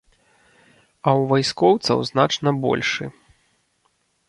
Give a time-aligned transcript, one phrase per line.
[1.07, 3.05] А ў вайскоўцаў значна большы.